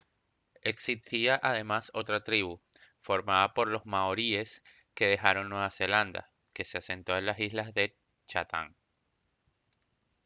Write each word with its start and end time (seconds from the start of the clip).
existía 0.63 1.39
además 1.43 1.91
otra 1.93 2.23
tribu 2.23 2.59
formada 3.01 3.53
por 3.53 3.67
los 3.67 3.85
maoríes 3.85 4.63
que 4.95 5.05
dejaron 5.05 5.47
nueva 5.49 5.69
zelanda 5.69 6.31
que 6.53 6.65
se 6.65 6.79
asentó 6.79 7.15
en 7.19 7.27
las 7.27 7.39
islas 7.39 7.71
chatham 8.25 8.73